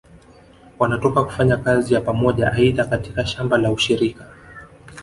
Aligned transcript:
Wanatoka 0.79 1.23
kufanya 1.23 1.57
kazi 1.57 1.93
ya 1.93 2.01
Pamoja 2.01 2.51
aidha 2.51 2.85
katika 2.85 3.25
shamba 3.25 3.57
la 3.57 3.71
ushirika 3.71 4.25